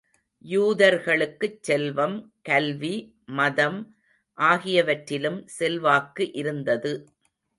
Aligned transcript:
யூதர்களுக்குச் 0.45 1.59
செல்வம், 1.61 2.15
கல்வி, 2.41 2.93
மதம் 3.31 3.79
ஆகியவற்றிலும் 4.37 5.39
செல்வாக்கு 5.57 6.33
இருந்தது. 6.33 6.93